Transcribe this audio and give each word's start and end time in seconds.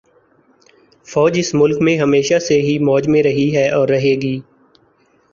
فوج 1.07 1.37
اس 1.39 1.53
ملک 1.53 1.81
میں 1.81 1.95
ہمیشہ 1.97 2.39
سے 2.39 2.59
ہی 2.61 2.77
موج 2.79 3.07
میں 3.07 3.21
رہی 3.23 3.47
ہے 3.55 3.67
اور 3.69 3.87
رہے 3.87 4.15
گی 4.21 4.39